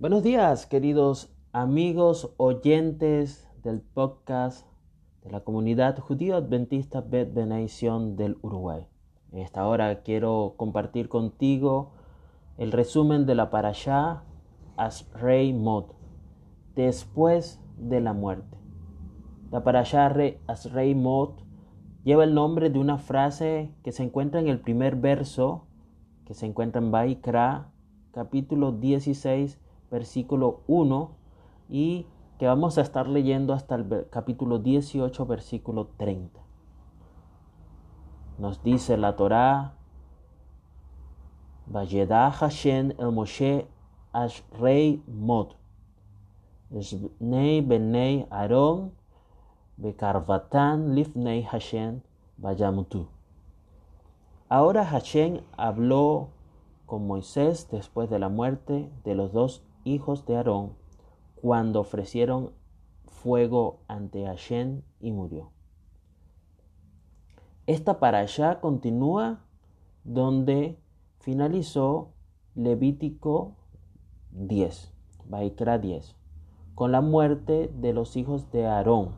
[0.00, 4.64] Buenos días, queridos amigos oyentes del podcast
[5.24, 8.86] de la comunidad judío adventista Bet Benaición del Uruguay.
[9.32, 11.90] En esta hora quiero compartir contigo
[12.58, 14.22] el resumen de la parashá
[14.76, 15.86] Asrei Mod,
[16.76, 18.56] después de la muerte.
[19.50, 20.14] La parashá
[20.46, 21.40] Asrei Mod
[22.04, 25.66] lleva el nombre de una frase que se encuentra en el primer verso,
[26.24, 27.72] que se encuentra en Baikra,
[28.12, 29.58] capítulo 16,
[29.90, 31.10] versículo 1
[31.68, 32.06] y
[32.38, 36.40] que vamos a estar leyendo hasta el capítulo 18, versículo 30.
[38.38, 39.74] Nos dice la Torá,
[41.66, 43.66] Vayeda Hashem el Moshe
[44.12, 45.48] Ashrei Mod,
[46.70, 48.92] Esbnei Benei Aaron,
[49.76, 52.00] Bekarvatan Lifnei Hashem
[52.36, 53.08] Vayamutu.
[54.48, 56.28] Ahora Hashem habló
[56.86, 60.72] con Moisés después de la muerte de los dos hijos de Aarón
[61.34, 62.52] cuando ofrecieron
[63.06, 65.50] fuego ante Hashem y murió.
[67.66, 69.40] Esta para allá continúa
[70.04, 70.78] donde
[71.20, 72.12] finalizó
[72.54, 73.56] Levítico
[74.30, 74.92] 10,
[75.26, 76.16] Baikra 10,
[76.74, 79.10] con la muerte de los hijos de Aarón.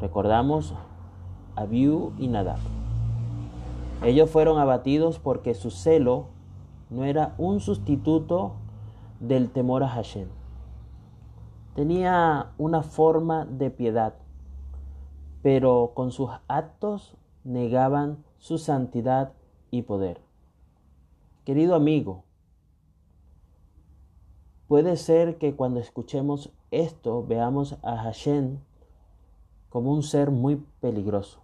[0.00, 0.74] Recordamos
[1.56, 2.58] Abiú y Nadab.
[4.02, 6.26] Ellos fueron abatidos porque su celo
[6.90, 8.52] no era un sustituto
[9.20, 10.28] del temor a Hashem.
[11.74, 14.14] Tenía una forma de piedad,
[15.42, 19.32] pero con sus actos negaban su santidad
[19.70, 20.20] y poder.
[21.44, 22.24] Querido amigo,
[24.66, 28.58] puede ser que cuando escuchemos esto veamos a Hashem
[29.70, 31.40] como un ser muy peligroso.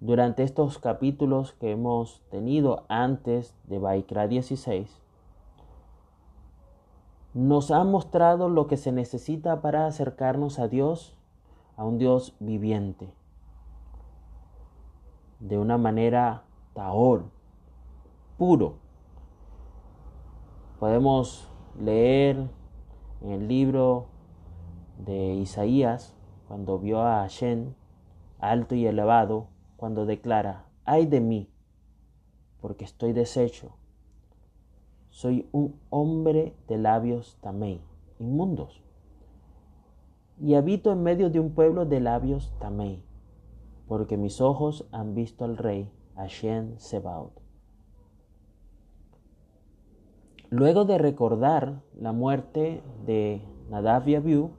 [0.00, 5.01] Durante estos capítulos que hemos tenido antes de Baikra 16,
[7.34, 11.16] nos ha mostrado lo que se necesita para acercarnos a Dios,
[11.76, 13.14] a un Dios viviente,
[15.40, 16.44] de una manera
[16.74, 17.24] taor,
[18.36, 18.76] puro.
[20.78, 21.48] Podemos
[21.80, 22.50] leer
[23.22, 24.08] en el libro
[24.98, 26.14] de Isaías,
[26.48, 27.72] cuando vio a Hashem
[28.40, 31.48] alto y elevado, cuando declara, ay de mí,
[32.60, 33.74] porque estoy deshecho
[35.22, 37.80] soy un hombre de labios tamei,
[38.18, 38.82] inmundos.
[40.40, 43.04] Y habito en medio de un pueblo de labios tamei,
[43.86, 47.40] porque mis ojos han visto al rey Hashem Sebaot.
[50.50, 54.50] Luego de recordar la muerte de Nadav y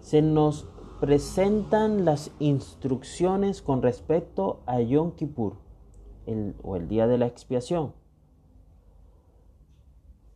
[0.00, 0.68] se nos
[1.00, 5.56] presentan las instrucciones con respecto a Yom Kippur,
[6.62, 8.03] o el día de la expiación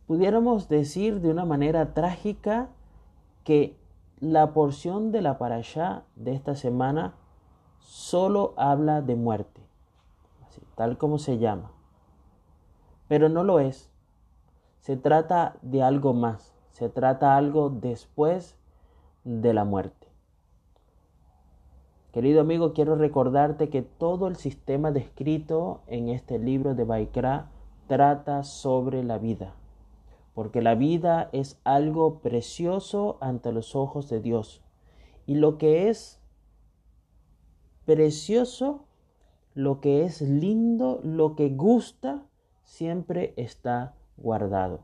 [0.09, 2.69] pudiéramos decir de una manera trágica
[3.43, 3.77] que
[4.19, 7.13] la porción de la parashá de esta semana
[7.77, 9.61] solo habla de muerte,
[10.73, 11.69] tal como se llama.
[13.07, 13.91] Pero no lo es.
[14.79, 16.55] Se trata de algo más.
[16.71, 18.57] Se trata algo después
[19.25, 20.07] de la muerte.
[22.13, 27.51] Querido amigo, quiero recordarte que todo el sistema descrito en este libro de Baikra
[27.87, 29.53] trata sobre la vida
[30.39, 34.63] porque la vida es algo precioso ante los ojos de Dios.
[35.25, 36.21] Y lo que es
[37.83, 38.85] precioso,
[39.53, 42.25] lo que es lindo, lo que gusta,
[42.63, 44.79] siempre está guardado.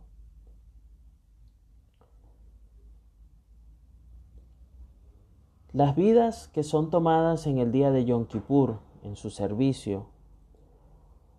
[5.72, 10.08] Las vidas que son tomadas en el día de Yom Kippur, en su servicio,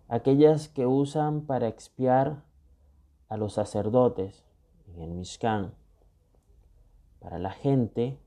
[0.07, 2.46] aquellas que usan para expiar
[3.29, 4.45] a los sacerdotes
[4.87, 5.73] en el Mishkan,
[7.19, 8.19] para la gente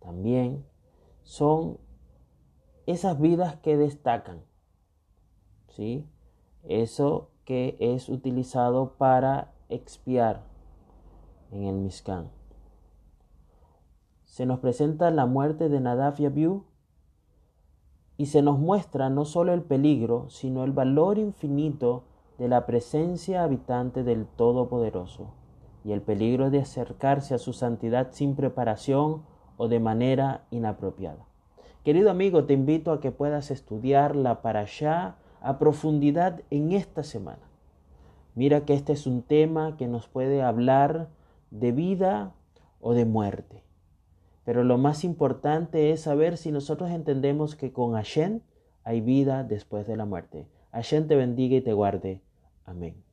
[0.00, 0.64] también,
[1.22, 1.78] son
[2.86, 4.42] esas vidas que destacan,
[5.68, 6.06] ¿sí?
[6.64, 10.42] Eso que es utilizado para expiar
[11.50, 12.30] en el Mishkan.
[14.24, 16.26] Se nos presenta la muerte de Nadab y
[18.16, 22.04] y se nos muestra no solo el peligro, sino el valor infinito
[22.38, 25.34] de la presencia habitante del Todopoderoso
[25.84, 29.22] y el peligro de acercarse a su santidad sin preparación
[29.56, 31.26] o de manera inapropiada.
[31.84, 37.42] Querido amigo, te invito a que puedas estudiar la allá a profundidad en esta semana.
[38.34, 41.08] Mira que este es un tema que nos puede hablar
[41.50, 42.34] de vida
[42.80, 43.64] o de muerte.
[44.44, 48.40] Pero lo más importante es saber si nosotros entendemos que con Hashem
[48.84, 50.46] hay vida después de la muerte.
[50.72, 52.22] Hashem te bendiga y te guarde.
[52.68, 53.07] Amém.